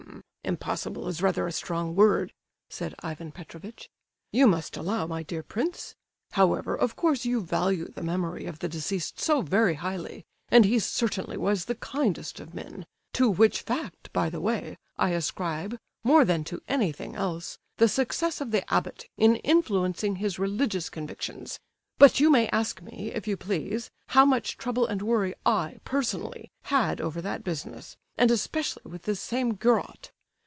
"H'm! 0.43 0.55
impossible 0.55 1.07
is 1.07 1.21
rather 1.21 1.45
a 1.47 1.51
strong 1.51 1.95
word," 1.95 2.33
said 2.67 2.95
Ivan 3.01 3.31
Petrovitch. 3.31 3.91
"You 4.31 4.47
must 4.47 4.75
allow, 4.75 5.05
my 5.05 5.21
dear 5.21 5.43
prince... 5.43 5.95
However, 6.31 6.75
of 6.75 6.95
course 6.95 7.23
you 7.25 7.41
value 7.41 7.87
the 7.89 8.01
memory 8.01 8.45
of 8.47 8.57
the 8.57 8.67
deceased 8.67 9.19
so 9.19 9.43
very 9.43 9.75
highly; 9.75 10.25
and 10.49 10.65
he 10.65 10.79
certainly 10.79 11.37
was 11.37 11.65
the 11.65 11.75
kindest 11.75 12.39
of 12.39 12.55
men; 12.55 12.87
to 13.13 13.29
which 13.29 13.61
fact, 13.61 14.11
by 14.13 14.31
the 14.31 14.41
way, 14.41 14.77
I 14.97 15.11
ascribe, 15.11 15.77
more 16.03 16.25
than 16.25 16.43
to 16.45 16.61
anything 16.67 17.15
else, 17.15 17.59
the 17.77 17.87
success 17.87 18.41
of 18.41 18.49
the 18.49 18.69
abbot 18.73 19.07
in 19.17 19.35
influencing 19.37 20.15
his 20.15 20.39
religious 20.39 20.89
convictions. 20.89 21.59
But 21.99 22.19
you 22.19 22.31
may 22.31 22.47
ask 22.47 22.81
me, 22.81 23.11
if 23.13 23.27
you 23.27 23.37
please, 23.37 23.91
how 24.07 24.25
much 24.25 24.57
trouble 24.57 24.87
and 24.87 25.03
worry 25.03 25.35
I, 25.45 25.77
personally, 25.85 26.51
had 26.63 26.99
over 26.99 27.21
that 27.21 27.43
business, 27.43 27.95
and 28.17 28.31
especially 28.31 28.83
with 28.91 29.03
this 29.03 29.21
same 29.21 29.53
Gurot! 29.53 30.11